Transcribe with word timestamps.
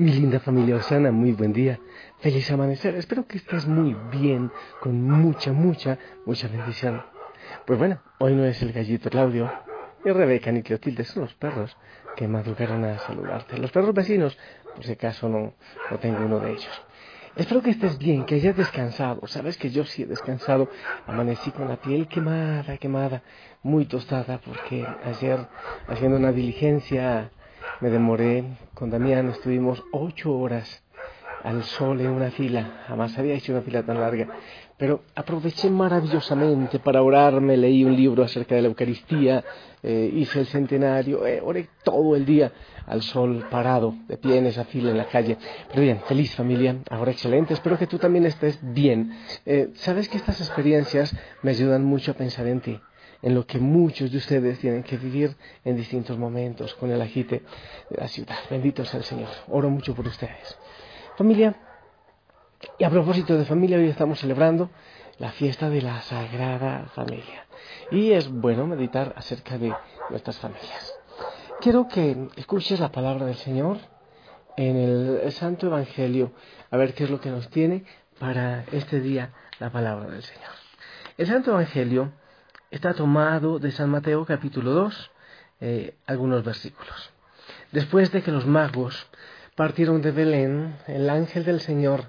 Mi 0.00 0.12
linda 0.12 0.40
familia 0.40 0.76
Osana, 0.76 1.10
muy 1.12 1.32
buen 1.32 1.52
día. 1.52 1.78
Feliz 2.20 2.50
amanecer. 2.50 2.94
Espero 2.94 3.26
que 3.26 3.36
estés 3.36 3.66
muy 3.66 3.94
bien, 4.10 4.50
con 4.80 5.02
mucha, 5.02 5.52
mucha, 5.52 5.98
mucha 6.24 6.48
bendición. 6.48 7.02
Pues 7.66 7.78
bueno, 7.78 8.00
hoy 8.18 8.34
no 8.34 8.46
es 8.46 8.62
el 8.62 8.72
gallito 8.72 9.10
Claudio, 9.10 9.52
y 10.02 10.10
Rebeca 10.10 10.50
ni 10.52 10.62
Clotilde, 10.62 11.04
son 11.04 11.24
los 11.24 11.34
perros 11.34 11.76
que 12.16 12.26
madrugaron 12.26 12.82
a 12.86 12.98
saludarte. 13.00 13.58
Los 13.58 13.72
perros 13.72 13.92
vecinos, 13.92 14.38
por 14.74 14.86
si 14.86 14.92
acaso 14.92 15.28
no, 15.28 15.52
no 15.90 15.98
tengo 15.98 16.24
uno 16.24 16.40
de 16.40 16.52
ellos. 16.52 16.82
Espero 17.36 17.60
que 17.60 17.68
estés 17.68 17.98
bien, 17.98 18.24
que 18.24 18.36
hayas 18.36 18.56
descansado. 18.56 19.26
Sabes 19.26 19.58
que 19.58 19.68
yo 19.68 19.84
sí 19.84 20.04
he 20.04 20.06
descansado. 20.06 20.70
Amanecí 21.06 21.50
con 21.50 21.68
la 21.68 21.76
piel 21.76 22.08
quemada, 22.08 22.78
quemada, 22.78 23.22
muy 23.62 23.84
tostada, 23.84 24.40
porque 24.42 24.82
ayer, 25.04 25.46
haciendo 25.88 26.16
una 26.16 26.32
diligencia, 26.32 27.32
me 27.80 27.90
demoré 27.90 28.44
con 28.74 28.90
Damián. 28.90 29.28
Estuvimos 29.30 29.82
ocho 29.90 30.36
horas 30.36 30.82
al 31.42 31.62
sol 31.64 32.00
en 32.00 32.10
una 32.10 32.30
fila. 32.30 32.82
Jamás 32.86 33.16
había 33.18 33.34
hecho 33.34 33.52
una 33.52 33.62
fila 33.62 33.82
tan 33.82 33.98
larga. 33.98 34.28
Pero 34.76 35.02
aproveché 35.14 35.68
maravillosamente 35.68 36.78
para 36.78 37.02
orar, 37.02 37.40
me 37.40 37.56
leí 37.56 37.84
un 37.84 37.94
libro 37.94 38.22
acerca 38.22 38.54
de 38.54 38.62
la 38.62 38.68
Eucaristía, 38.68 39.44
eh, 39.82 40.10
hice 40.14 40.40
el 40.40 40.46
centenario, 40.46 41.26
eh, 41.26 41.40
oré 41.42 41.68
todo 41.82 42.16
el 42.16 42.24
día 42.24 42.50
al 42.86 43.02
sol 43.02 43.46
parado, 43.50 43.94
de 44.08 44.16
pie 44.16 44.38
en 44.38 44.46
esa 44.46 44.64
fila 44.64 44.90
en 44.90 44.96
la 44.96 45.04
calle. 45.04 45.36
Pero 45.68 45.82
bien, 45.82 46.00
feliz 46.06 46.34
familia, 46.34 46.76
ahora 46.88 47.10
excelente, 47.10 47.52
espero 47.52 47.76
que 47.76 47.86
tú 47.86 47.98
también 47.98 48.24
estés 48.24 48.58
bien. 48.62 49.12
Eh, 49.44 49.68
Sabes 49.74 50.08
que 50.08 50.16
estas 50.16 50.40
experiencias 50.40 51.14
me 51.42 51.50
ayudan 51.50 51.84
mucho 51.84 52.12
a 52.12 52.14
pensar 52.14 52.46
en 52.46 52.60
ti 52.60 52.80
en 53.22 53.34
lo 53.34 53.46
que 53.46 53.58
muchos 53.58 54.10
de 54.10 54.18
ustedes 54.18 54.58
tienen 54.58 54.82
que 54.82 54.96
vivir 54.96 55.36
en 55.64 55.76
distintos 55.76 56.18
momentos 56.18 56.74
con 56.74 56.90
el 56.90 57.00
agite 57.00 57.42
de 57.90 57.96
la 57.96 58.08
ciudad. 58.08 58.38
Bendito 58.48 58.84
sea 58.84 58.98
el 58.98 59.04
Señor. 59.04 59.28
Oro 59.48 59.70
mucho 59.70 59.94
por 59.94 60.06
ustedes. 60.06 60.58
Familia, 61.16 61.54
y 62.78 62.84
a 62.84 62.90
propósito 62.90 63.36
de 63.36 63.44
familia, 63.44 63.78
hoy 63.78 63.88
estamos 63.88 64.20
celebrando 64.20 64.70
la 65.18 65.30
fiesta 65.32 65.68
de 65.68 65.82
la 65.82 66.00
Sagrada 66.02 66.86
Familia. 66.94 67.46
Y 67.90 68.12
es 68.12 68.30
bueno 68.30 68.66
meditar 68.66 69.12
acerca 69.16 69.58
de 69.58 69.74
nuestras 70.08 70.38
familias. 70.38 70.94
Quiero 71.60 71.88
que 71.88 72.28
escuches 72.36 72.80
la 72.80 72.90
palabra 72.90 73.26
del 73.26 73.36
Señor 73.36 73.78
en 74.56 74.76
el 74.76 75.32
Santo 75.32 75.66
Evangelio, 75.66 76.32
a 76.70 76.76
ver 76.76 76.94
qué 76.94 77.04
es 77.04 77.10
lo 77.10 77.20
que 77.20 77.30
nos 77.30 77.48
tiene 77.50 77.84
para 78.18 78.64
este 78.72 79.00
día 79.00 79.32
la 79.58 79.70
palabra 79.70 80.08
del 80.08 80.22
Señor. 80.22 80.52
El 81.18 81.26
Santo 81.26 81.50
Evangelio 81.50 82.12
está 82.70 82.94
tomado 82.94 83.58
de 83.58 83.72
San 83.72 83.90
Mateo 83.90 84.24
capítulo 84.24 84.70
2, 84.72 85.10
eh, 85.60 85.94
algunos 86.06 86.44
versículos. 86.44 87.10
Después 87.72 88.12
de 88.12 88.22
que 88.22 88.30
los 88.30 88.46
magos 88.46 89.08
partieron 89.56 90.02
de 90.02 90.12
Belén, 90.12 90.76
el 90.86 91.10
ángel 91.10 91.44
del 91.44 91.60
Señor 91.60 92.04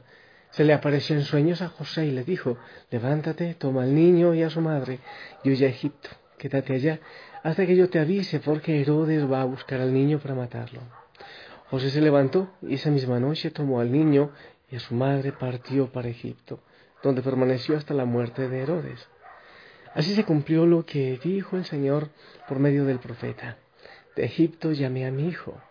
se 0.51 0.63
le 0.63 0.73
apareció 0.73 1.16
en 1.16 1.23
sueños 1.23 1.61
a 1.61 1.69
José 1.69 2.05
y 2.05 2.11
le 2.11 2.23
dijo, 2.23 2.57
levántate, 2.91 3.55
toma 3.55 3.83
al 3.83 3.95
niño 3.95 4.33
y 4.33 4.44
a 4.44 4.49
su 4.49 4.61
madre 4.61 4.99
y 5.44 5.51
huye 5.51 5.66
a 5.66 5.69
Egipto, 5.69 6.09
quédate 6.38 6.73
allá 6.73 6.99
hasta 7.43 7.66
que 7.66 7.75
yo 7.75 7.89
te 7.89 7.99
avise 7.99 8.39
porque 8.39 8.81
Herodes 8.81 9.29
va 9.29 9.41
a 9.41 9.45
buscar 9.45 9.81
al 9.81 9.93
niño 9.93 10.19
para 10.19 10.35
matarlo. 10.35 10.81
José 11.69 11.89
se 11.89 12.01
levantó 12.01 12.51
y 12.61 12.75
esa 12.75 12.91
misma 12.91 13.19
noche 13.19 13.49
tomó 13.49 13.79
al 13.79 13.91
niño 13.91 14.31
y 14.69 14.75
a 14.75 14.79
su 14.79 14.93
madre 14.93 15.31
partió 15.31 15.91
para 15.91 16.09
Egipto, 16.09 16.59
donde 17.01 17.22
permaneció 17.22 17.78
hasta 17.78 17.93
la 17.93 18.05
muerte 18.05 18.47
de 18.47 18.61
Herodes. 18.61 19.07
Así 19.94 20.16
se 20.16 20.24
cumplió 20.24 20.66
lo 20.66 20.85
que 20.85 21.19
dijo 21.22 21.57
el 21.57 21.66
Señor 21.66 22.09
por 22.47 22.59
medio 22.59 22.85
del 22.85 23.00
profeta. 23.00 23.57
De 24.16 24.25
Egipto 24.25 24.72
llamé 24.72 25.06
a 25.06 25.12
mi 25.12 25.28
hijo. 25.28 25.62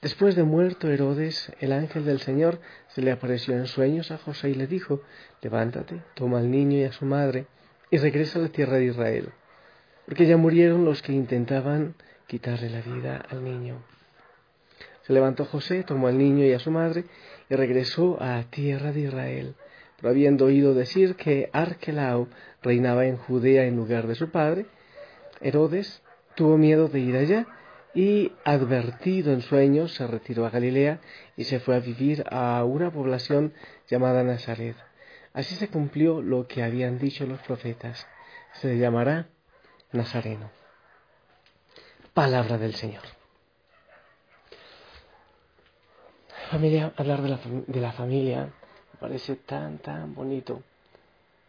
Después 0.00 0.34
de 0.34 0.42
muerto 0.42 0.90
Herodes, 0.90 1.52
el 1.60 1.72
ángel 1.72 2.04
del 2.04 2.20
Señor 2.20 2.60
se 2.88 3.02
le 3.02 3.12
apareció 3.12 3.54
en 3.54 3.66
sueños 3.66 4.10
a 4.10 4.18
José 4.18 4.50
y 4.50 4.54
le 4.54 4.66
dijo, 4.66 5.02
levántate, 5.42 6.02
toma 6.14 6.38
al 6.38 6.50
niño 6.50 6.78
y 6.78 6.84
a 6.84 6.92
su 6.92 7.04
madre 7.04 7.46
y 7.90 7.98
regresa 7.98 8.38
a 8.38 8.42
la 8.42 8.48
tierra 8.48 8.78
de 8.78 8.86
Israel, 8.86 9.28
porque 10.06 10.26
ya 10.26 10.36
murieron 10.36 10.84
los 10.84 11.02
que 11.02 11.12
intentaban 11.12 11.94
quitarle 12.26 12.70
la 12.70 12.80
vida 12.80 13.22
al 13.28 13.44
niño. 13.44 13.82
Se 15.02 15.12
levantó 15.12 15.44
José, 15.44 15.84
tomó 15.84 16.08
al 16.08 16.18
niño 16.18 16.44
y 16.44 16.52
a 16.52 16.58
su 16.58 16.70
madre 16.70 17.04
y 17.48 17.54
regresó 17.54 18.20
a 18.20 18.42
tierra 18.50 18.92
de 18.92 19.00
Israel, 19.02 19.54
pero 19.96 20.10
habiendo 20.10 20.46
oído 20.46 20.74
decir 20.74 21.16
que 21.16 21.48
Arquelao 21.52 22.28
reinaba 22.62 23.06
en 23.06 23.16
Judea 23.16 23.64
en 23.64 23.76
lugar 23.76 24.06
de 24.06 24.14
su 24.14 24.30
padre, 24.30 24.66
Herodes 25.40 26.02
tuvo 26.34 26.58
miedo 26.58 26.88
de 26.88 27.00
ir 27.00 27.16
allá 27.16 27.46
y, 27.94 28.32
advertido 28.44 29.32
en 29.32 29.40
sueños, 29.40 29.94
se 29.94 30.06
retiró 30.06 30.44
a 30.44 30.50
Galilea 30.50 31.00
y 31.36 31.44
se 31.44 31.60
fue 31.60 31.76
a 31.76 31.80
vivir 31.80 32.24
a 32.30 32.62
una 32.64 32.90
población 32.90 33.54
llamada 33.88 34.22
Nazaret. 34.22 34.76
Así 35.32 35.54
se 35.54 35.68
cumplió 35.68 36.20
lo 36.22 36.46
que 36.46 36.62
habían 36.62 36.98
dicho 36.98 37.26
los 37.26 37.40
profetas. 37.40 38.06
Se 38.54 38.78
llamará 38.78 39.28
Nazareno. 39.92 40.50
Palabra 42.14 42.58
del 42.58 42.74
Señor. 42.74 43.02
Familia, 46.50 46.92
hablar 46.96 47.22
de 47.22 47.28
la, 47.28 47.40
de 47.66 47.80
la 47.80 47.92
familia 47.92 48.52
parece 49.00 49.36
tan, 49.36 49.78
tan 49.78 50.14
bonito, 50.14 50.60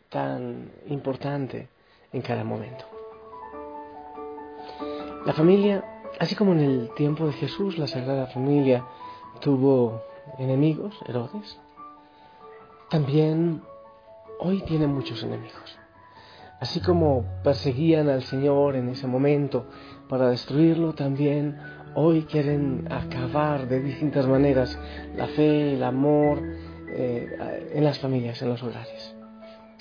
tan 0.09 0.71
importante 0.87 1.67
en 2.13 2.21
cada 2.21 2.43
momento. 2.43 2.85
La 5.25 5.33
familia 5.33 5.83
Así 6.19 6.33
como 6.33 6.53
en 6.53 6.61
el 6.61 6.89
tiempo 6.95 7.27
de 7.27 7.33
Jesús 7.33 7.77
la 7.77 7.85
Sagrada 7.85 8.25
Familia 8.27 8.83
tuvo 9.39 10.01
enemigos, 10.39 10.95
Herodes, 11.07 11.59
también 12.89 13.61
hoy 14.39 14.61
tiene 14.61 14.87
muchos 14.87 15.21
enemigos. 15.21 15.77
Así 16.59 16.79
como 16.79 17.23
perseguían 17.43 18.09
al 18.09 18.23
Señor 18.23 18.75
en 18.75 18.89
ese 18.89 19.05
momento 19.05 19.67
para 20.09 20.29
destruirlo, 20.29 20.93
también 20.93 21.59
hoy 21.93 22.23
quieren 22.23 22.87
acabar 22.91 23.67
de 23.67 23.79
distintas 23.79 24.25
maneras 24.25 24.77
la 25.15 25.27
fe, 25.27 25.73
el 25.73 25.83
amor 25.83 26.41
eh, 26.89 27.71
en 27.73 27.83
las 27.83 27.99
familias, 27.99 28.41
en 28.41 28.49
los 28.49 28.61
hogares. 28.63 29.15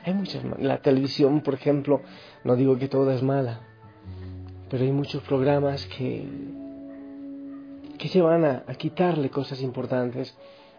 Hay 0.05 0.15
muchas. 0.15 0.43
La 0.59 0.79
televisión, 0.79 1.41
por 1.41 1.55
ejemplo, 1.55 2.03
no 2.45 2.57
digo 2.57 2.79
que 2.79 2.89
toda 2.89 3.15
es 3.15 3.23
mala, 3.23 3.61
pero 4.71 4.85
hay 4.85 4.93
muchos 4.93 5.23
programas 5.23 5.87
que, 5.87 6.29
que 7.99 8.09
llevan 8.09 8.45
a, 8.45 8.65
a 8.67 8.75
quitarle 8.75 9.31
cosas 9.31 9.61
importantes 9.61 10.37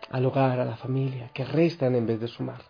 al 0.09 0.25
hogar, 0.25 0.59
a 0.59 0.65
la 0.65 0.77
familia, 0.77 1.29
que 1.33 1.43
restan 1.43 1.95
en 1.95 2.05
vez 2.05 2.19
de 2.19 2.27
sumar. 2.27 2.61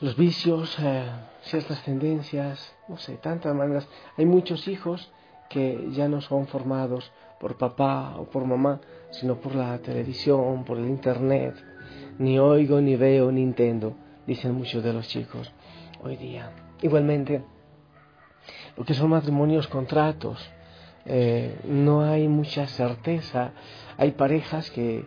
Los 0.00 0.16
vicios, 0.16 0.76
eh, 0.80 1.04
ciertas 1.42 1.82
tendencias, 1.84 2.74
no 2.88 2.96
sé, 2.98 3.16
tantas 3.16 3.54
maneras. 3.54 3.88
Hay 4.18 4.26
muchos 4.26 4.66
hijos 4.66 5.12
que 5.48 5.88
ya 5.92 6.08
no 6.08 6.20
son 6.20 6.48
formados 6.48 7.12
por 7.38 7.56
papá 7.56 8.16
o 8.18 8.24
por 8.24 8.44
mamá, 8.44 8.80
sino 9.12 9.36
por 9.36 9.54
la 9.54 9.78
televisión, 9.78 10.64
por 10.64 10.78
el 10.78 10.86
internet. 10.86 11.54
Ni 12.18 12.38
oigo, 12.38 12.80
ni 12.80 12.96
veo, 12.96 13.32
ni 13.32 13.42
entiendo, 13.42 13.94
dicen 14.26 14.54
muchos 14.54 14.82
de 14.82 14.92
los 14.92 15.08
chicos 15.08 15.52
hoy 16.02 16.16
día. 16.16 16.50
Igualmente, 16.82 17.42
lo 18.76 18.84
que 18.84 18.94
son 18.94 19.10
matrimonios 19.10 19.68
contratos. 19.68 20.38
Eh, 21.06 21.58
no 21.68 22.02
hay 22.02 22.28
mucha 22.28 22.66
certeza. 22.66 23.52
Hay 23.96 24.12
parejas 24.12 24.70
que 24.70 25.04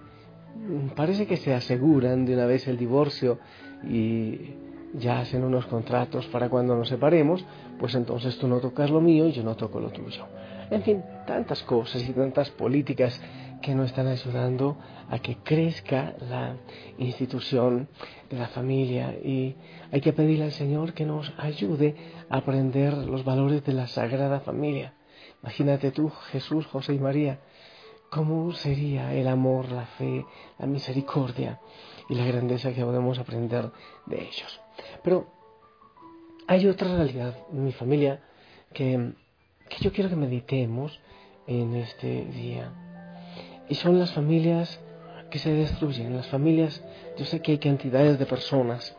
parece 0.96 1.28
que 1.28 1.38
se 1.38 1.54
aseguran 1.54 2.26
de 2.26 2.34
una 2.34 2.46
vez 2.46 2.68
el 2.68 2.78
divorcio 2.78 3.40
y 3.84 4.54
ya 4.94 5.20
hacen 5.20 5.44
unos 5.44 5.66
contratos 5.68 6.26
para 6.28 6.50
cuando 6.50 6.76
nos 6.76 6.90
separemos, 6.90 7.46
pues 7.80 7.94
entonces 7.96 8.38
tú 8.38 8.48
no 8.48 8.60
tocas 8.60 8.90
lo 8.90 9.02
mío 9.02 9.28
y 9.28 9.32
yo 9.32 9.44
no 9.44 9.56
toco 9.56 9.80
lo 9.80 9.90
tuyo. 9.90 10.26
en 10.70 10.82
fin, 10.82 11.04
tantas 11.26 11.62
cosas 11.64 12.08
y 12.08 12.14
tantas 12.14 12.50
políticas 12.50 13.22
que 13.62 13.76
no 13.76 13.84
están 13.84 14.08
ayudando 14.08 14.78
a 15.10 15.20
que 15.20 15.38
crezca 15.38 16.16
la 16.20 16.58
institución 16.98 17.88
de 18.30 18.38
la 18.38 18.48
familia 18.48 19.14
y 19.14 19.56
hay 19.92 20.02
que 20.02 20.14
pedirle 20.14 20.46
al 20.46 20.52
Señor 20.52 20.94
que 20.94 21.06
nos 21.06 21.34
ayude 21.38 21.96
a 22.30 22.38
aprender 22.38 22.94
los 22.94 23.24
valores 23.24 23.64
de 23.64 23.74
la 23.74 23.88
Sagrada 23.88 24.42
Familia. 24.42 24.94
Imagínate 25.42 25.92
tú, 25.92 26.10
Jesús, 26.32 26.66
José 26.68 26.94
y 26.94 27.00
María, 27.00 27.40
cómo 28.10 28.52
sería 28.54 29.14
el 29.14 29.28
amor, 29.28 29.72
la 29.72 29.86
fe, 29.86 30.26
la 30.58 30.66
misericordia 30.66 31.60
y 32.10 32.16
la 32.16 32.26
grandeza 32.26 32.74
que 32.74 32.84
podemos 32.84 33.20
aprender 33.20 33.72
de 34.06 34.22
ellos. 34.22 34.62
Pero 35.04 35.28
hay 36.48 36.68
otra 36.68 36.96
realidad 36.96 37.38
en 37.52 37.64
mi 37.64 37.72
familia 37.72 38.22
que, 38.74 39.14
que 39.70 39.78
yo 39.84 39.92
quiero 39.92 40.10
que 40.10 40.16
meditemos 40.16 41.00
en 41.46 41.76
este 41.76 42.26
día. 42.26 42.87
Y 43.70 43.76
son 43.76 44.00
las 44.00 44.12
familias 44.14 44.80
que 45.30 45.40
se 45.40 45.52
destruyen. 45.52 46.16
Las 46.16 46.28
familias, 46.28 46.82
yo 47.18 47.26
sé 47.26 47.42
que 47.42 47.54
hay 47.54 47.58
cantidades 47.58 48.18
de 48.18 48.26
personas, 48.26 48.96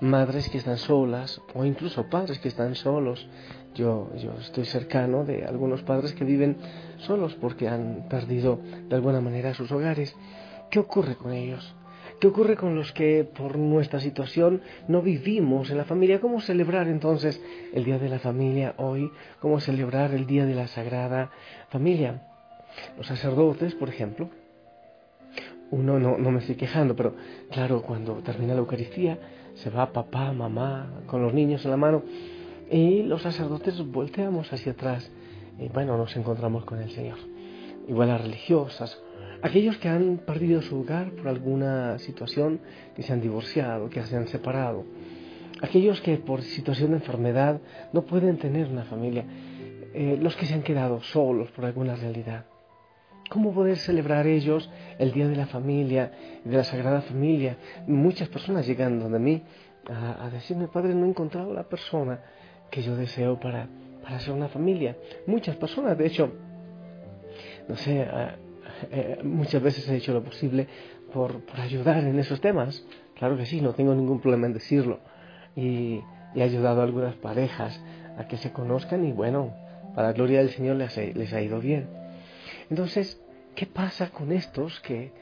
madres 0.00 0.48
que 0.48 0.58
están 0.58 0.78
solas 0.78 1.40
o 1.54 1.64
incluso 1.64 2.08
padres 2.08 2.38
que 2.38 2.48
están 2.48 2.74
solos. 2.74 3.28
Yo, 3.74 4.10
yo 4.16 4.32
estoy 4.40 4.64
cercano 4.64 5.24
de 5.24 5.44
algunos 5.44 5.82
padres 5.82 6.12
que 6.14 6.24
viven 6.24 6.56
solos 6.98 7.36
porque 7.40 7.68
han 7.68 8.06
perdido 8.08 8.58
de 8.88 8.96
alguna 8.96 9.20
manera 9.20 9.54
sus 9.54 9.70
hogares. 9.70 10.14
¿Qué 10.70 10.78
ocurre 10.80 11.16
con 11.16 11.32
ellos? 11.32 11.74
¿Qué 12.20 12.26
ocurre 12.26 12.56
con 12.56 12.74
los 12.74 12.90
que 12.92 13.22
por 13.24 13.56
nuestra 13.56 14.00
situación 14.00 14.62
no 14.88 15.02
vivimos 15.02 15.70
en 15.70 15.76
la 15.76 15.84
familia? 15.84 16.20
¿Cómo 16.20 16.40
celebrar 16.40 16.88
entonces 16.88 17.40
el 17.72 17.84
Día 17.84 17.98
de 18.00 18.08
la 18.08 18.18
Familia 18.18 18.74
hoy? 18.78 19.12
¿Cómo 19.40 19.60
celebrar 19.60 20.12
el 20.12 20.26
Día 20.26 20.44
de 20.44 20.56
la 20.56 20.66
Sagrada 20.66 21.30
Familia? 21.68 22.27
Los 22.96 23.06
sacerdotes, 23.06 23.74
por 23.74 23.88
ejemplo, 23.88 24.28
uno 25.70 25.98
no, 25.98 26.16
no 26.18 26.30
me 26.30 26.38
estoy 26.38 26.56
quejando, 26.56 26.96
pero 26.96 27.14
claro, 27.50 27.82
cuando 27.82 28.14
termina 28.16 28.54
la 28.54 28.60
Eucaristía, 28.60 29.18
se 29.54 29.70
va 29.70 29.92
papá, 29.92 30.32
mamá, 30.32 31.02
con 31.06 31.22
los 31.22 31.34
niños 31.34 31.64
en 31.64 31.70
la 31.70 31.76
mano, 31.76 32.02
y 32.70 33.02
los 33.02 33.22
sacerdotes 33.22 33.80
volteamos 33.86 34.52
hacia 34.52 34.72
atrás, 34.72 35.10
y 35.58 35.68
bueno, 35.68 35.96
nos 35.96 36.16
encontramos 36.16 36.64
con 36.64 36.80
el 36.80 36.90
Señor. 36.90 37.18
Igual 37.86 38.08
las 38.08 38.20
religiosas, 38.20 39.02
aquellos 39.42 39.76
que 39.78 39.88
han 39.88 40.18
perdido 40.18 40.62
su 40.62 40.80
hogar 40.80 41.10
por 41.12 41.28
alguna 41.28 41.98
situación, 41.98 42.60
que 42.94 43.02
se 43.02 43.12
han 43.12 43.20
divorciado, 43.20 43.90
que 43.90 44.02
se 44.04 44.16
han 44.16 44.28
separado, 44.28 44.84
aquellos 45.60 46.00
que 46.00 46.16
por 46.18 46.42
situación 46.42 46.90
de 46.90 46.96
enfermedad 46.96 47.60
no 47.92 48.02
pueden 48.02 48.38
tener 48.38 48.68
una 48.68 48.84
familia, 48.84 49.24
eh, 49.94 50.18
los 50.20 50.36
que 50.36 50.46
se 50.46 50.54
han 50.54 50.62
quedado 50.62 51.02
solos 51.02 51.50
por 51.50 51.64
alguna 51.64 51.96
realidad. 51.96 52.44
¿Cómo 53.28 53.52
poder 53.52 53.76
celebrar 53.76 54.26
ellos 54.26 54.70
el 54.98 55.12
Día 55.12 55.28
de 55.28 55.36
la 55.36 55.46
Familia, 55.46 56.12
de 56.44 56.56
la 56.56 56.64
Sagrada 56.64 57.02
Familia? 57.02 57.58
Muchas 57.86 58.28
personas 58.28 58.66
llegan 58.66 58.98
donde 58.98 59.18
mí 59.18 59.42
a, 59.88 60.30
decirme, 60.30 60.68
Padre, 60.68 60.94
no 60.94 61.06
he 61.06 61.08
encontrado 61.08 61.52
la 61.52 61.64
persona 61.64 62.20
que 62.70 62.82
yo 62.82 62.96
deseo 62.96 63.38
para, 63.38 63.68
para 64.02 64.16
hacer 64.16 64.32
una 64.32 64.48
familia. 64.48 64.96
Muchas 65.26 65.56
personas, 65.56 65.96
de 65.96 66.06
hecho, 66.06 66.32
no 67.68 67.76
sé, 67.76 68.06
eh, 68.90 69.18
muchas 69.22 69.62
veces 69.62 69.88
he 69.88 69.96
hecho 69.96 70.12
lo 70.12 70.22
posible 70.22 70.66
por, 71.12 71.44
por, 71.44 71.60
ayudar 71.60 72.04
en 72.04 72.18
esos 72.18 72.40
temas. 72.40 72.84
Claro 73.14 73.36
que 73.36 73.46
sí, 73.46 73.60
no 73.60 73.74
tengo 73.74 73.94
ningún 73.94 74.20
problema 74.20 74.46
en 74.46 74.54
decirlo. 74.54 75.00
Y, 75.56 76.00
he 76.34 76.42
ayudado 76.42 76.82
a 76.82 76.84
algunas 76.84 77.14
parejas 77.14 77.80
a 78.18 78.28
que 78.28 78.36
se 78.36 78.52
conozcan 78.52 79.04
y 79.06 79.12
bueno, 79.12 79.54
para 79.94 80.08
la 80.08 80.12
gloria 80.12 80.40
del 80.40 80.50
Señor 80.50 80.76
les, 80.76 80.94
les 81.16 81.32
ha 81.32 81.40
ido 81.40 81.58
bien. 81.58 81.88
Entonces, 82.70 83.20
¿qué 83.54 83.66
pasa 83.66 84.10
con 84.10 84.32
estos 84.32 84.80
que, 84.80 85.12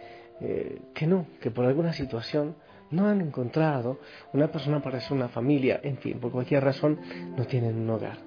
eh, 0.40 0.81
que 0.94 1.06
no, 1.06 1.26
que 1.40 1.50
por 1.50 1.64
alguna 1.64 1.93
situación 1.93 2.56
no 2.90 3.08
han 3.08 3.20
encontrado 3.20 4.00
una 4.32 4.50
persona 4.50 4.81
para 4.81 5.00
ser 5.00 5.16
una 5.16 5.28
familia, 5.28 5.81
en 5.82 5.98
fin, 5.98 6.19
por 6.20 6.32
cualquier 6.32 6.64
razón 6.64 7.00
no 7.37 7.46
tienen 7.46 7.76
un 7.76 7.90
hogar? 7.90 8.19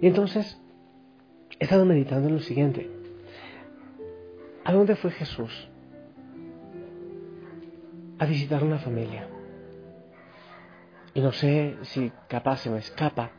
Y 0.00 0.06
entonces, 0.06 0.60
he 1.58 1.64
estado 1.64 1.84
meditando 1.84 2.28
en 2.28 2.34
lo 2.34 2.40
siguiente. 2.40 2.90
¿A 4.64 4.72
dónde 4.72 4.96
fue 4.96 5.10
Jesús? 5.10 5.68
A 8.18 8.26
visitar 8.26 8.62
una 8.62 8.78
familia. 8.78 9.28
Y 11.14 11.20
no 11.20 11.32
sé 11.32 11.76
si 11.82 12.12
capaz 12.28 12.58
se 12.58 12.70
me 12.70 12.78
escapa, 12.78 13.32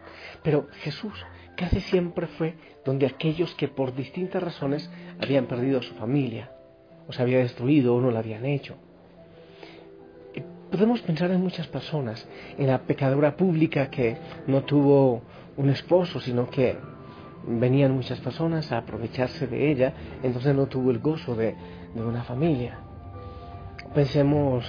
pero 0.44 0.68
Jesús 0.82 1.14
casi 1.56 1.81
siempre 1.81 2.27
fue 2.27 2.56
donde 2.86 3.06
aquellos 3.06 3.53
que 3.56 3.68
por 3.68 3.95
distintas 3.95 4.42
razones 4.42 4.89
habían 5.19 5.45
perdido 5.45 5.80
a 5.80 5.83
su 5.83 5.94
familia, 5.95 6.51
o 7.07 7.13
se 7.13 7.21
había 7.21 7.39
destruido 7.39 7.95
o 7.95 8.01
no 8.01 8.12
la 8.12 8.19
habían 8.19 8.45
hecho. 8.45 8.75
podemos 10.71 11.01
pensar 11.01 11.30
en 11.31 11.42
muchas 11.42 11.68
personas, 11.68 12.25
en 12.57 12.68
la 12.68 12.80
pecadora 12.80 13.36
pública 13.36 13.89
que 13.89 14.18
no 14.48 14.63
tuvo 14.63 15.21
un 15.57 15.69
esposo, 15.69 16.21
sino 16.21 16.50
que 16.50 16.77
venían 17.45 17.92
muchas 17.92 18.19
personas 18.19 18.71
a 18.71 18.77
aprovecharse 18.77 19.48
de 19.48 19.71
ella, 19.71 19.94
entonces 20.24 20.56
no 20.56 20.68
tuvo 20.68 20.92
el 20.92 21.00
gozo 21.00 21.36
de, 21.36 21.56
una 21.95 22.24
familia. 22.24 22.80
Pensemos 23.94 24.65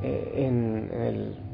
eh, 0.00 0.32
en 0.36 0.90
el 0.92 1.47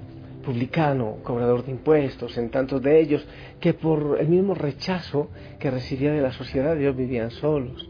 publicano, 0.44 1.17
cobrador 1.23 1.64
de 1.64 1.73
impuestos, 1.73 2.37
en 2.38 2.50
tantos 2.50 2.81
de 2.82 3.00
ellos 3.00 3.26
que 3.61 3.75
por 3.75 4.19
el 4.20 4.29
mismo 4.29 4.55
rechazo 4.55 5.31
que 5.58 5.70
recibía 5.70 6.12
de 6.12 6.20
la 6.20 6.32
sociedad 6.32 6.79
ellos 6.79 6.96
vivían 6.96 7.31
solos. 7.31 7.88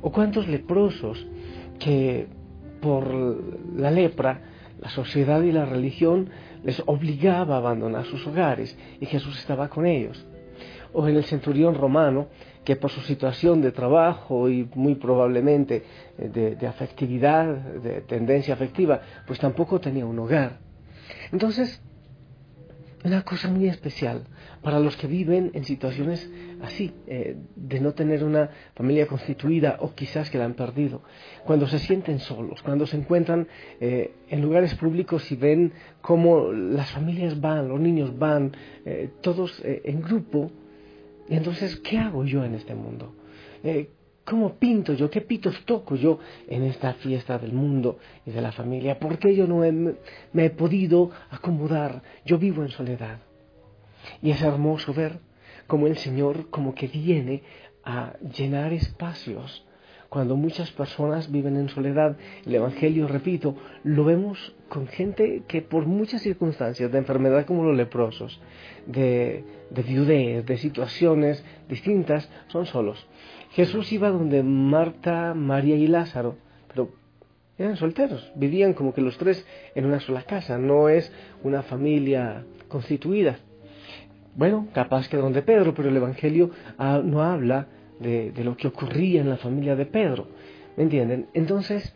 O 0.00 0.12
cuántos 0.12 0.46
leprosos 0.46 1.26
que 1.78 2.26
por 2.80 3.12
la 3.76 3.90
lepra, 3.90 4.42
la 4.80 4.90
sociedad 4.90 5.42
y 5.42 5.50
la 5.50 5.64
religión 5.64 6.30
les 6.62 6.80
obligaba 6.86 7.56
a 7.56 7.58
abandonar 7.58 8.04
sus 8.04 8.24
hogares 8.26 8.78
y 9.00 9.06
Jesús 9.06 9.38
estaba 9.38 9.68
con 9.68 9.86
ellos. 9.86 10.24
O 10.92 11.08
en 11.08 11.16
el 11.16 11.24
centurión 11.24 11.74
romano, 11.74 12.28
que 12.64 12.76
por 12.76 12.90
su 12.90 13.00
situación 13.00 13.60
de 13.60 13.72
trabajo 13.72 14.48
y 14.48 14.68
muy 14.74 14.94
probablemente 14.94 15.84
de, 16.16 16.54
de 16.54 16.66
afectividad, 16.66 17.46
de 17.46 18.02
tendencia 18.02 18.54
afectiva, 18.54 19.00
pues 19.26 19.38
tampoco 19.38 19.80
tenía 19.80 20.06
un 20.06 20.18
hogar 20.18 20.67
entonces, 21.32 21.82
una 23.04 23.22
cosa 23.22 23.48
muy 23.48 23.68
especial 23.68 24.24
para 24.62 24.80
los 24.80 24.96
que 24.96 25.06
viven 25.06 25.52
en 25.54 25.64
situaciones 25.64 26.28
así, 26.62 26.92
eh, 27.06 27.36
de 27.54 27.80
no 27.80 27.94
tener 27.94 28.24
una 28.24 28.50
familia 28.74 29.06
constituida 29.06 29.76
o 29.80 29.94
quizás 29.94 30.30
que 30.30 30.38
la 30.38 30.44
han 30.44 30.54
perdido, 30.54 31.02
cuando 31.44 31.68
se 31.68 31.78
sienten 31.78 32.18
solos, 32.18 32.60
cuando 32.62 32.86
se 32.86 32.96
encuentran 32.96 33.46
eh, 33.80 34.14
en 34.28 34.42
lugares 34.42 34.74
públicos 34.74 35.30
y 35.30 35.36
ven 35.36 35.72
cómo 36.00 36.52
las 36.52 36.90
familias 36.90 37.40
van, 37.40 37.68
los 37.68 37.80
niños 37.80 38.18
van, 38.18 38.52
eh, 38.84 39.10
todos 39.20 39.62
en 39.64 40.02
grupo, 40.02 40.50
y 41.28 41.36
entonces, 41.36 41.76
¿qué 41.76 41.98
hago 41.98 42.24
yo 42.24 42.44
en 42.44 42.54
este 42.54 42.74
mundo? 42.74 43.14
¿Cómo 44.28 44.56
pinto 44.56 44.92
yo? 44.92 45.08
¿Qué 45.08 45.22
pitos 45.22 45.64
toco 45.64 45.96
yo 45.96 46.18
en 46.48 46.62
esta 46.64 46.92
fiesta 46.92 47.38
del 47.38 47.54
mundo 47.54 47.98
y 48.26 48.30
de 48.30 48.42
la 48.42 48.52
familia? 48.52 48.98
¿Por 48.98 49.18
qué 49.18 49.34
yo 49.34 49.46
no 49.46 49.60
me 49.60 50.44
he 50.44 50.50
podido 50.50 51.10
acomodar? 51.30 52.02
Yo 52.26 52.36
vivo 52.36 52.62
en 52.62 52.68
soledad. 52.68 53.20
Y 54.20 54.30
es 54.30 54.42
hermoso 54.42 54.92
ver 54.92 55.20
cómo 55.66 55.86
el 55.86 55.96
Señor 55.96 56.50
como 56.50 56.74
que 56.74 56.88
viene 56.88 57.42
a 57.84 58.18
llenar 58.18 58.74
espacios. 58.74 59.64
Cuando 60.08 60.36
muchas 60.36 60.70
personas 60.72 61.30
viven 61.30 61.56
en 61.56 61.68
soledad, 61.68 62.16
el 62.46 62.54
Evangelio, 62.54 63.06
repito, 63.08 63.56
lo 63.84 64.04
vemos 64.04 64.54
con 64.70 64.86
gente 64.86 65.42
que 65.46 65.60
por 65.60 65.84
muchas 65.84 66.22
circunstancias 66.22 66.90
de 66.90 66.98
enfermedad 66.98 67.44
como 67.44 67.62
los 67.62 67.76
leprosos, 67.76 68.40
de, 68.86 69.44
de 69.68 69.82
viudez, 69.82 70.46
de 70.46 70.56
situaciones 70.56 71.44
distintas, 71.68 72.30
son 72.46 72.64
solos. 72.64 73.06
Jesús 73.50 73.92
iba 73.92 74.08
donde 74.08 74.42
Marta, 74.42 75.34
María 75.34 75.76
y 75.76 75.86
Lázaro, 75.86 76.36
pero 76.68 76.88
eran 77.58 77.76
solteros, 77.76 78.32
vivían 78.34 78.72
como 78.72 78.94
que 78.94 79.02
los 79.02 79.18
tres 79.18 79.46
en 79.74 79.84
una 79.84 80.00
sola 80.00 80.22
casa, 80.22 80.56
no 80.56 80.88
es 80.88 81.12
una 81.42 81.62
familia 81.62 82.46
constituida. 82.68 83.40
Bueno, 84.34 84.68
capaz 84.72 85.08
que 85.08 85.16
donde 85.18 85.42
Pedro, 85.42 85.74
pero 85.74 85.90
el 85.90 85.96
Evangelio 85.96 86.50
ah, 86.78 87.02
no 87.04 87.22
habla 87.22 87.66
de, 88.00 88.32
lo 88.44 88.56
que 88.56 88.68
ocurría 88.68 89.20
en 89.20 89.28
la 89.28 89.36
familia 89.36 89.76
de 89.76 89.86
Pedro, 89.86 90.28
¿me 90.76 90.84
entienden? 90.84 91.26
Entonces, 91.34 91.94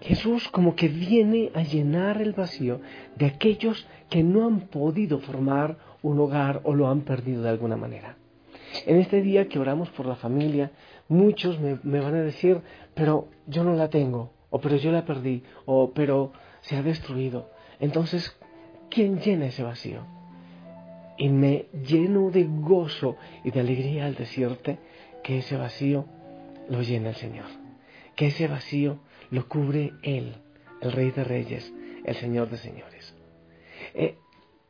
Jesús 0.00 0.48
como 0.48 0.74
que 0.74 0.88
viene 0.88 1.50
a 1.54 1.62
llenar 1.62 2.20
el 2.22 2.32
vacío 2.32 2.80
de 3.16 3.26
aquellos 3.26 3.86
que 4.08 4.22
no 4.22 4.46
han 4.46 4.60
podido 4.60 5.18
formar 5.20 5.76
un 6.02 6.18
hogar 6.18 6.62
o 6.64 6.74
lo 6.74 6.88
han 6.88 7.02
perdido 7.02 7.42
de 7.42 7.50
alguna 7.50 7.76
manera. 7.76 8.16
En 8.86 8.96
este 8.96 9.20
día 9.20 9.48
que 9.48 9.58
oramos 9.58 9.90
por 9.90 10.06
la 10.06 10.16
familia, 10.16 10.70
muchos 11.08 11.58
me, 11.60 11.74
van 11.74 12.14
a 12.14 12.22
decir, 12.22 12.60
pero 12.94 13.28
yo 13.46 13.64
no 13.64 13.74
la 13.74 13.90
tengo, 13.90 14.32
o 14.48 14.60
pero 14.60 14.76
yo 14.76 14.92
la 14.92 15.04
perdí, 15.04 15.42
o 15.66 15.92
pero 15.92 16.32
se 16.60 16.76
ha 16.76 16.82
destruido. 16.82 17.50
Entonces, 17.80 18.36
¿quién 18.88 19.20
llena 19.20 19.46
ese 19.46 19.62
vacío? 19.62 20.02
Y 21.18 21.28
me 21.28 21.66
lleno 21.86 22.30
de 22.30 22.44
gozo 22.44 23.16
y 23.44 23.50
de 23.50 23.60
alegría 23.60 24.06
al 24.06 24.14
decirte 24.14 24.78
que 25.30 25.38
ese 25.38 25.56
vacío 25.56 26.06
lo 26.68 26.82
llena 26.82 27.10
el 27.10 27.14
Señor, 27.14 27.46
que 28.16 28.26
ese 28.26 28.48
vacío 28.48 28.98
lo 29.30 29.46
cubre 29.48 29.92
Él, 30.02 30.34
el 30.80 30.90
Rey 30.90 31.12
de 31.12 31.22
Reyes, 31.22 31.72
el 32.04 32.16
Señor 32.16 32.50
de 32.50 32.56
Señores. 32.56 33.14
Eh, 33.94 34.16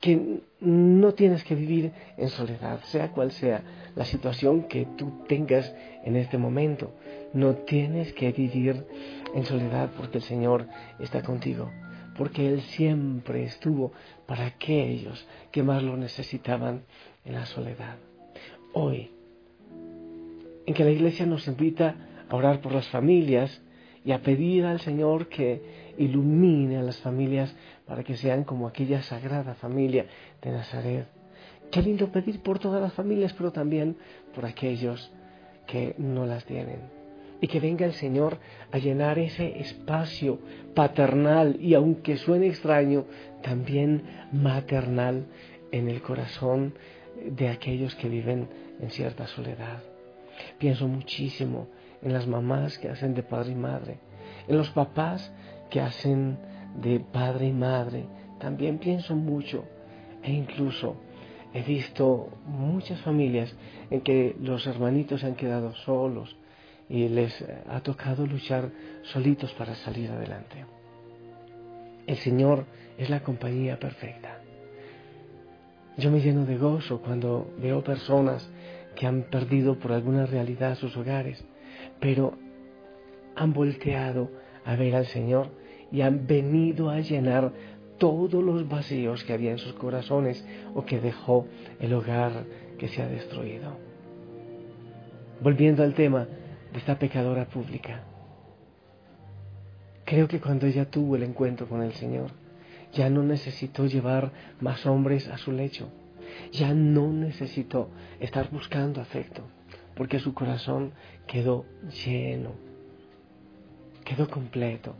que 0.00 0.42
no 0.60 1.14
tienes 1.14 1.44
que 1.44 1.54
vivir 1.54 1.92
en 2.18 2.28
soledad, 2.28 2.82
sea 2.82 3.10
cual 3.10 3.30
sea 3.32 3.62
la 3.96 4.04
situación 4.04 4.64
que 4.64 4.86
tú 4.98 5.24
tengas 5.26 5.74
en 6.04 6.16
este 6.16 6.36
momento. 6.36 6.92
No 7.32 7.54
tienes 7.54 8.12
que 8.12 8.30
vivir 8.30 8.84
en 9.34 9.46
soledad 9.46 9.88
porque 9.96 10.18
el 10.18 10.24
Señor 10.24 10.66
está 10.98 11.22
contigo, 11.22 11.70
porque 12.18 12.46
Él 12.46 12.60
siempre 12.60 13.44
estuvo 13.44 13.92
para 14.26 14.44
aquellos 14.44 15.26
que 15.52 15.62
más 15.62 15.82
lo 15.82 15.96
necesitaban 15.96 16.82
en 17.24 17.32
la 17.32 17.46
soledad. 17.46 17.96
Hoy, 18.74 19.10
en 20.70 20.74
que 20.74 20.84
la 20.84 20.92
iglesia 20.92 21.26
nos 21.26 21.48
invita 21.48 21.96
a 22.28 22.36
orar 22.36 22.60
por 22.60 22.70
las 22.70 22.86
familias 22.90 23.60
y 24.04 24.12
a 24.12 24.22
pedir 24.22 24.64
al 24.64 24.78
Señor 24.78 25.26
que 25.26 25.92
ilumine 25.98 26.76
a 26.76 26.82
las 26.82 26.98
familias 26.98 27.52
para 27.88 28.04
que 28.04 28.16
sean 28.16 28.44
como 28.44 28.68
aquella 28.68 29.02
sagrada 29.02 29.54
familia 29.54 30.06
de 30.40 30.52
Nazaret. 30.52 31.08
Qué 31.72 31.82
lindo 31.82 32.12
pedir 32.12 32.40
por 32.40 32.60
todas 32.60 32.80
las 32.80 32.92
familias, 32.92 33.32
pero 33.32 33.50
también 33.50 33.96
por 34.32 34.46
aquellos 34.46 35.10
que 35.66 35.96
no 35.98 36.24
las 36.24 36.44
tienen. 36.44 36.82
Y 37.40 37.48
que 37.48 37.58
venga 37.58 37.84
el 37.84 37.94
Señor 37.94 38.38
a 38.70 38.78
llenar 38.78 39.18
ese 39.18 39.58
espacio 39.58 40.38
paternal 40.76 41.56
y 41.60 41.74
aunque 41.74 42.16
suene 42.16 42.46
extraño, 42.46 43.06
también 43.42 44.04
maternal 44.30 45.26
en 45.72 45.88
el 45.88 46.00
corazón 46.00 46.74
de 47.28 47.48
aquellos 47.48 47.96
que 47.96 48.08
viven 48.08 48.46
en 48.80 48.90
cierta 48.90 49.26
soledad. 49.26 49.89
Pienso 50.58 50.86
muchísimo 50.88 51.68
en 52.02 52.12
las 52.12 52.26
mamás 52.26 52.78
que 52.78 52.88
hacen 52.88 53.14
de 53.14 53.22
padre 53.22 53.52
y 53.52 53.56
madre, 53.56 53.98
en 54.48 54.56
los 54.56 54.70
papás 54.70 55.32
que 55.70 55.80
hacen 55.80 56.38
de 56.76 57.00
padre 57.00 57.48
y 57.48 57.52
madre. 57.52 58.06
También 58.38 58.78
pienso 58.78 59.14
mucho 59.14 59.64
e 60.22 60.32
incluso 60.32 60.96
he 61.52 61.62
visto 61.62 62.28
muchas 62.46 63.00
familias 63.00 63.54
en 63.90 64.00
que 64.02 64.36
los 64.40 64.66
hermanitos 64.66 65.24
han 65.24 65.34
quedado 65.34 65.74
solos 65.74 66.36
y 66.88 67.08
les 67.08 67.44
ha 67.68 67.80
tocado 67.80 68.26
luchar 68.26 68.70
solitos 69.02 69.52
para 69.54 69.74
salir 69.74 70.10
adelante. 70.10 70.64
El 72.06 72.16
Señor 72.16 72.66
es 72.98 73.08
la 73.10 73.20
compañía 73.20 73.78
perfecta. 73.78 74.40
Yo 75.96 76.10
me 76.10 76.20
lleno 76.20 76.44
de 76.44 76.56
gozo 76.56 77.00
cuando 77.00 77.52
veo 77.58 77.84
personas 77.84 78.48
que 79.00 79.06
han 79.06 79.22
perdido 79.22 79.78
por 79.78 79.92
alguna 79.92 80.26
realidad 80.26 80.74
sus 80.74 80.94
hogares, 80.94 81.42
pero 82.00 82.34
han 83.34 83.54
volteado 83.54 84.30
a 84.66 84.76
ver 84.76 84.94
al 84.94 85.06
Señor 85.06 85.48
y 85.90 86.02
han 86.02 86.26
venido 86.26 86.90
a 86.90 87.00
llenar 87.00 87.50
todos 87.96 88.44
los 88.44 88.68
vacíos 88.68 89.24
que 89.24 89.32
había 89.32 89.52
en 89.52 89.58
sus 89.58 89.72
corazones 89.72 90.44
o 90.74 90.84
que 90.84 91.00
dejó 91.00 91.46
el 91.80 91.94
hogar 91.94 92.44
que 92.78 92.88
se 92.88 93.00
ha 93.00 93.08
destruido. 93.08 93.78
Volviendo 95.40 95.82
al 95.82 95.94
tema 95.94 96.28
de 96.70 96.78
esta 96.78 96.98
pecadora 96.98 97.46
pública, 97.46 98.02
creo 100.04 100.28
que 100.28 100.40
cuando 100.40 100.66
ella 100.66 100.90
tuvo 100.90 101.16
el 101.16 101.22
encuentro 101.22 101.66
con 101.66 101.80
el 101.82 101.94
Señor, 101.94 102.32
ya 102.92 103.08
no 103.08 103.22
necesitó 103.22 103.86
llevar 103.86 104.30
más 104.60 104.84
hombres 104.84 105.26
a 105.28 105.38
su 105.38 105.52
lecho, 105.52 105.88
ya 106.52 106.74
no 106.74 107.08
necesitó 107.08 107.90
estar 108.18 108.50
buscando 108.50 109.00
afecto, 109.00 109.42
porque 109.94 110.18
su 110.18 110.34
corazón 110.34 110.92
quedó 111.26 111.64
lleno, 112.04 112.52
quedó 114.04 114.28
completo 114.28 114.94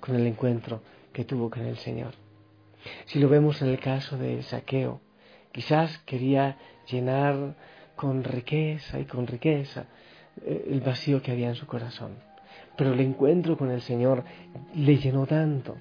con 0.00 0.14
el 0.14 0.26
encuentro 0.26 0.82
que 1.12 1.24
tuvo 1.24 1.50
con 1.50 1.64
el 1.64 1.76
Señor. 1.78 2.14
Si 3.06 3.18
lo 3.18 3.28
vemos 3.28 3.60
en 3.62 3.68
el 3.68 3.80
caso 3.80 4.16
de 4.16 4.42
Saqueo, 4.42 5.00
quizás 5.52 5.98
quería 5.98 6.56
llenar 6.90 7.56
con 7.96 8.22
riqueza 8.22 9.00
y 9.00 9.04
con 9.04 9.26
riqueza 9.26 9.86
eh, 10.44 10.68
el 10.70 10.80
vacío 10.80 11.20
que 11.20 11.32
había 11.32 11.48
en 11.48 11.56
su 11.56 11.66
corazón. 11.66 12.16
Pero 12.76 12.92
el 12.92 13.00
encuentro 13.00 13.56
con 13.56 13.70
el 13.70 13.80
Señor 13.80 14.24
le 14.74 14.96
llenó 14.98 15.26
tanto 15.26 15.76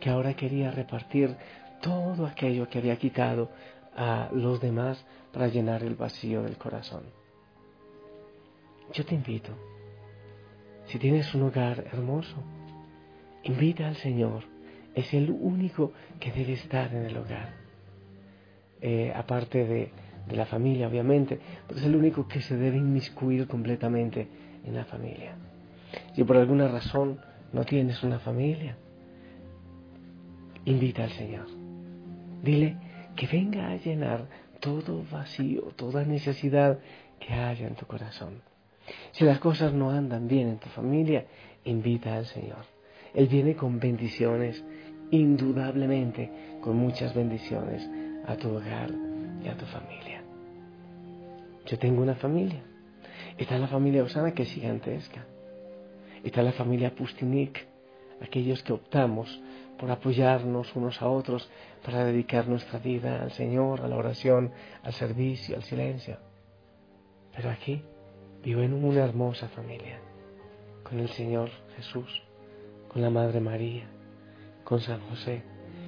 que 0.00 0.10
ahora 0.10 0.34
quería 0.34 0.70
repartir 0.70 1.34
todo 1.80 2.26
aquello 2.26 2.68
que 2.68 2.78
había 2.78 2.96
quitado 2.96 3.50
a 3.96 4.28
los 4.32 4.60
demás 4.60 5.04
para 5.32 5.48
llenar 5.48 5.82
el 5.82 5.94
vacío 5.94 6.42
del 6.42 6.56
corazón. 6.56 7.04
Yo 8.92 9.04
te 9.04 9.14
invito, 9.14 9.50
si 10.86 10.98
tienes 10.98 11.34
un 11.34 11.42
hogar 11.42 11.84
hermoso, 11.92 12.36
invita 13.42 13.88
al 13.88 13.96
Señor, 13.96 14.44
es 14.94 15.12
el 15.12 15.30
único 15.30 15.92
que 16.20 16.30
debe 16.30 16.52
estar 16.52 16.94
en 16.94 17.06
el 17.06 17.16
hogar. 17.16 17.54
Eh, 18.80 19.12
aparte 19.16 19.64
de, 19.64 19.90
de, 20.28 20.36
la 20.36 20.46
familia, 20.46 20.86
obviamente, 20.86 21.40
pero 21.66 21.80
es 21.80 21.86
el 21.86 21.96
único 21.96 22.28
que 22.28 22.42
se 22.42 22.56
debe 22.56 22.76
inmiscuir 22.76 23.48
completamente 23.48 24.28
en 24.64 24.74
la 24.74 24.84
familia. 24.84 25.34
Si 26.14 26.22
por 26.24 26.36
alguna 26.36 26.68
razón 26.68 27.18
no 27.52 27.64
tienes 27.64 28.02
una 28.02 28.18
familia, 28.18 28.76
invita 30.66 31.04
al 31.04 31.10
Señor. 31.12 31.46
Dile 32.42 32.76
que 33.16 33.26
venga 33.26 33.70
a 33.70 33.76
llenar 33.76 34.26
todo 34.60 35.04
vacío, 35.10 35.72
toda 35.76 36.04
necesidad 36.04 36.78
que 37.18 37.32
haya 37.32 37.66
en 37.66 37.74
tu 37.74 37.86
corazón. 37.86 38.42
Si 39.12 39.24
las 39.24 39.38
cosas 39.40 39.72
no 39.72 39.90
andan 39.90 40.28
bien 40.28 40.48
en 40.48 40.58
tu 40.58 40.68
familia, 40.68 41.26
invita 41.64 42.16
al 42.16 42.26
Señor. 42.26 42.64
Él 43.14 43.26
viene 43.26 43.56
con 43.56 43.80
bendiciones, 43.80 44.62
indudablemente 45.10 46.30
con 46.60 46.76
muchas 46.76 47.14
bendiciones 47.14 47.88
a 48.26 48.36
tu 48.36 48.50
hogar 48.50 48.90
y 49.42 49.48
a 49.48 49.56
tu 49.56 49.64
familia. 49.66 50.22
Yo 51.66 51.78
tengo 51.78 52.02
una 52.02 52.14
familia. 52.14 52.62
Está 53.38 53.58
la 53.58 53.68
familia 53.68 54.04
Osana 54.04 54.32
que 54.32 54.42
es 54.42 54.52
gigantesca. 54.52 55.24
Está 56.22 56.42
la 56.42 56.52
familia 56.52 56.94
Pustinik, 56.94 57.66
aquellos 58.20 58.62
que 58.62 58.72
optamos 58.72 59.40
por 59.78 59.90
apoyarnos 59.90 60.74
unos 60.74 61.02
a 61.02 61.08
otros 61.08 61.50
para 61.84 62.04
dedicar 62.04 62.48
nuestra 62.48 62.78
vida 62.78 63.22
al 63.22 63.32
Señor, 63.32 63.82
a 63.82 63.88
la 63.88 63.96
oración, 63.96 64.52
al 64.82 64.92
servicio, 64.92 65.56
al 65.56 65.62
silencio. 65.62 66.18
Pero 67.34 67.50
aquí 67.50 67.82
vivo 68.42 68.62
en 68.62 68.72
una 68.72 69.04
hermosa 69.04 69.48
familia, 69.48 69.98
con 70.82 70.98
el 70.98 71.08
Señor 71.08 71.50
Jesús, 71.76 72.22
con 72.88 73.02
la 73.02 73.10
Madre 73.10 73.40
María, 73.40 73.84
con 74.64 74.80
San 74.80 75.00
José, 75.10 75.42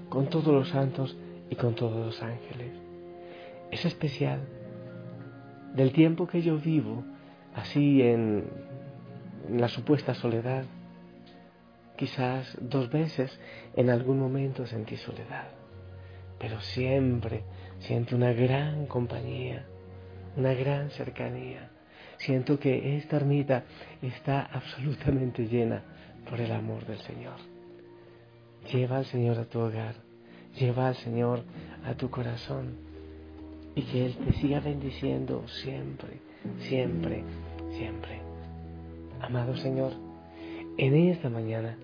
con 0.08 0.28
todos 0.28 0.48
los 0.48 0.68
santos 0.68 1.16
y 1.50 1.56
con 1.56 1.74
todos 1.74 2.04
los 2.04 2.22
ángeles. 2.22 2.72
Es 3.70 3.84
especial 3.84 4.40
del 5.74 5.92
tiempo 5.92 6.26
que 6.26 6.42
yo 6.42 6.58
vivo 6.58 7.04
así 7.54 8.02
en, 8.02 8.44
la 9.50 9.68
supuesta 9.68 10.14
soledad. 10.14 10.64
Quizás 11.98 12.56
dos 12.60 12.88
veces 12.90 13.36
en 13.74 13.90
algún 13.90 14.20
momento 14.20 14.64
sentí 14.68 14.96
soledad, 14.98 15.48
pero 16.38 16.60
siempre 16.60 17.42
siento 17.80 18.14
una 18.14 18.32
gran 18.32 18.86
compañía, 18.86 19.66
una 20.36 20.54
gran 20.54 20.90
cercanía. 20.90 21.70
Siento 22.18 22.60
que 22.60 22.96
esta 22.98 23.16
ermita 23.16 23.64
está 24.00 24.42
absolutamente 24.42 25.48
llena 25.48 25.82
por 26.30 26.40
el 26.40 26.52
amor 26.52 26.86
del 26.86 26.98
Señor. 26.98 27.38
Lleva 28.72 28.98
al 28.98 29.06
Señor 29.06 29.36
a 29.40 29.46
tu 29.46 29.58
hogar, 29.58 29.96
lleva 30.56 30.86
al 30.86 30.96
Señor 30.96 31.42
a 31.84 31.94
tu 31.94 32.10
corazón 32.10 32.76
y 33.74 33.82
que 33.82 34.06
Él 34.06 34.16
te 34.24 34.34
siga 34.34 34.60
bendiciendo 34.60 35.48
siempre, 35.48 36.20
siempre, 36.60 37.24
siempre. 37.72 38.20
Amado 39.20 39.56
Señor, 39.56 39.94
en 40.76 40.94
esta 40.94 41.28
mañana 41.28 41.76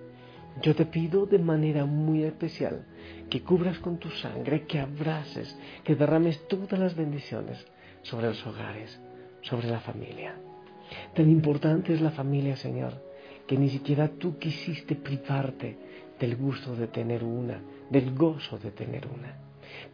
yo 0.63 0.75
te 0.75 0.87
pido 0.87 1.27
de 1.27 1.39
manera 1.39 1.85
muy 1.85 2.23
especial 2.25 2.87
que 3.29 3.43
cubras 3.43 3.79
con 3.79 3.99
tu 3.99 4.11
sangre, 4.11 4.67
que 4.67 4.79
abraces, 4.79 5.57
que 5.83 5.97
derrames 5.97 6.47
todas 6.49 6.79
las 6.79 6.95
bendiciones 6.95 7.67
sobre 8.03 8.29
los 8.29 8.47
hogares, 8.47 9.01
sobre 9.43 9.69
la 9.69 9.81
familia. 9.81 10.35
Tan 11.15 11.31
importante 11.31 11.93
es 11.93 12.01
la 12.01 12.11
familia, 12.11 12.57
Señor, 12.57 13.03
que 13.47 13.57
ni 13.57 13.69
siquiera 13.69 14.09
tú 14.09 14.39
quisiste 14.39 14.95
privarte 14.95 15.77
del 16.19 16.37
gusto 16.37 16.77
de 16.77 16.87
tener 16.87 17.25
una, 17.25 17.61
del 17.91 18.15
gozo 18.15 18.59
de 18.59 18.71
tener 18.71 19.07
una. 19.07 19.39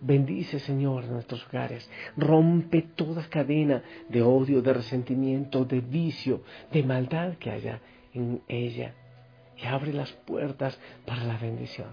Bendice, 0.01 0.59
Señor, 0.59 1.05
nuestros 1.07 1.47
hogares. 1.47 1.89
Rompe 2.17 2.83
toda 2.95 3.29
cadena 3.29 3.83
de 4.09 4.23
odio, 4.23 4.63
de 4.63 4.75
resentimiento, 4.75 5.65
de 5.65 5.81
vicio, 5.81 6.43
de 6.73 6.83
maldad 6.83 7.35
que 7.39 7.51
haya 7.51 7.81
en 8.13 8.43
ella. 8.49 8.95
Y 9.63 9.67
abre 9.67 9.93
las 9.93 10.11
puertas 10.13 10.79
para 11.07 11.25
la 11.25 11.37
bendición. 11.37 11.89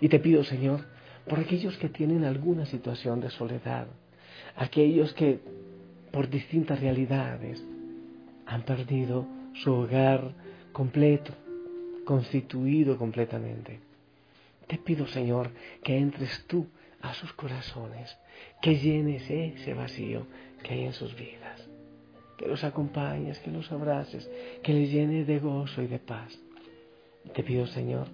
Y 0.00 0.08
te 0.08 0.18
pido, 0.18 0.44
Señor, 0.44 0.84
por 1.28 1.40
aquellos 1.40 1.76
que 1.78 1.88
tienen 1.88 2.24
alguna 2.24 2.66
situación 2.66 3.20
de 3.20 3.30
soledad, 3.30 3.86
aquellos 4.56 5.12
que 5.14 5.40
por 6.10 6.28
distintas 6.28 6.80
realidades 6.80 7.64
han 8.46 8.62
perdido 8.62 9.26
su 9.54 9.72
hogar 9.72 10.32
completo, 10.72 11.32
constituido 12.04 12.98
completamente. 12.98 13.80
Te 14.66 14.78
pido, 14.78 15.06
Señor, 15.06 15.50
que 15.82 15.96
entres 15.96 16.44
tú 16.46 16.66
a 17.00 17.14
sus 17.14 17.32
corazones, 17.32 18.16
que 18.60 18.76
llenes 18.78 19.28
ese 19.28 19.74
vacío 19.74 20.26
que 20.62 20.74
hay 20.74 20.84
en 20.84 20.92
sus 20.92 21.14
vidas, 21.16 21.68
que 22.38 22.46
los 22.46 22.62
acompañes, 22.64 23.38
que 23.40 23.50
los 23.50 23.70
abraces, 23.72 24.30
que 24.62 24.72
les 24.72 24.90
llenes 24.90 25.26
de 25.26 25.38
gozo 25.38 25.82
y 25.82 25.88
de 25.88 25.98
paz. 25.98 26.38
Te 27.34 27.42
pido, 27.42 27.66
Señor, 27.66 28.08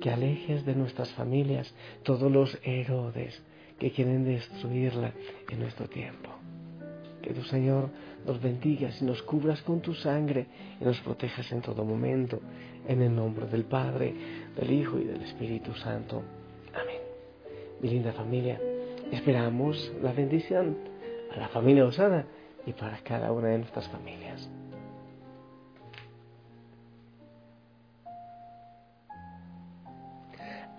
que 0.00 0.10
alejes 0.10 0.64
de 0.64 0.74
nuestras 0.74 1.10
familias 1.12 1.74
todos 2.02 2.30
los 2.30 2.58
Herodes 2.62 3.42
que 3.78 3.90
quieren 3.90 4.24
destruirla 4.24 5.12
en 5.50 5.60
nuestro 5.60 5.88
tiempo. 5.88 6.30
Que 7.22 7.32
tu 7.32 7.42
Señor 7.42 7.88
nos 8.26 8.40
bendigas 8.40 9.00
y 9.00 9.04
nos 9.04 9.22
cubras 9.22 9.62
con 9.62 9.80
tu 9.80 9.94
sangre 9.94 10.46
y 10.80 10.84
nos 10.84 11.00
protejas 11.00 11.50
en 11.52 11.62
todo 11.62 11.84
momento. 11.84 12.40
En 12.86 13.00
el 13.00 13.14
nombre 13.14 13.46
del 13.46 13.64
Padre, 13.64 14.14
del 14.56 14.70
Hijo 14.70 14.98
y 14.98 15.04
del 15.04 15.22
Espíritu 15.22 15.74
Santo. 15.74 16.22
Amén. 16.74 17.00
Mi 17.80 17.88
linda 17.88 18.12
familia, 18.12 18.60
esperamos 19.10 19.92
la 20.02 20.12
bendición 20.12 20.76
a 21.34 21.38
la 21.38 21.48
familia 21.48 21.86
Osana 21.86 22.26
y 22.66 22.72
para 22.72 22.98
cada 22.98 23.32
una 23.32 23.48
de 23.48 23.58
nuestras 23.58 23.88
familias. 23.88 24.48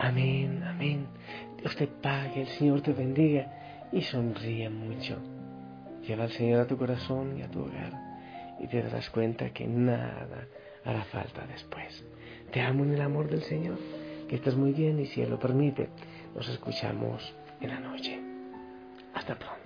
Amén, 0.06 0.64
amén. 0.64 1.08
Dios 1.58 1.76
te 1.76 1.88
pague, 1.88 2.42
el 2.42 2.48
Señor 2.48 2.82
te 2.82 2.94
bendiga 2.94 3.88
y 3.92 4.04
sonríe 4.04 4.70
mucho. 4.70 5.18
Lleva 6.08 6.26
al 6.26 6.30
Señor 6.30 6.60
a 6.60 6.68
tu 6.68 6.78
corazón 6.78 7.40
y 7.40 7.42
a 7.42 7.50
tu 7.50 7.62
hogar 7.62 7.92
y 8.60 8.68
te 8.68 8.84
darás 8.84 9.10
cuenta 9.10 9.50
que 9.50 9.66
nada 9.66 10.48
hará 10.84 11.04
falta 11.06 11.48
después. 11.48 12.06
Te 12.52 12.62
amo 12.62 12.84
en 12.84 12.94
el 12.94 13.02
amor 13.02 13.32
del 13.32 13.42
Señor, 13.42 13.80
que 14.30 14.36
estés 14.36 14.56
muy 14.56 14.74
bien 14.74 15.00
y 15.00 15.08
si 15.08 15.24
Él 15.24 15.32
lo 15.32 15.40
permite, 15.40 15.90
nos 16.36 16.48
escuchamos 16.50 17.34
en 17.60 17.70
la 17.70 17.80
noche. 17.80 18.22
Hasta 19.16 19.34
pronto. 19.40 19.65